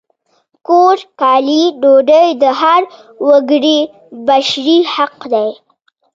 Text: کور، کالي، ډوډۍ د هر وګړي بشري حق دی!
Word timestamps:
کور، 0.67 0.97
کالي، 1.21 1.63
ډوډۍ 1.81 2.27
د 2.43 2.45
هر 2.61 2.81
وګړي 3.27 3.79
بشري 4.27 4.77
حق 4.93 5.17
دی! 5.33 5.49